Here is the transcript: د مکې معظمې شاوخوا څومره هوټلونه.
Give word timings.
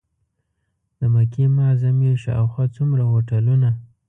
د 0.99 1.01
مکې 1.13 1.43
معظمې 1.57 2.11
شاوخوا 2.23 2.65
څومره 2.75 3.03
هوټلونه. 3.11 3.69